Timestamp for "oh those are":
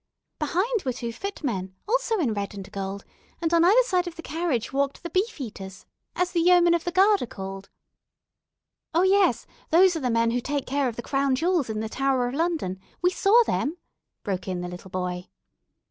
8.95-9.99